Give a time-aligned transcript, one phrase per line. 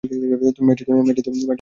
[0.03, 1.49] মেসজিাতীয় বাড়ি আছে কি না।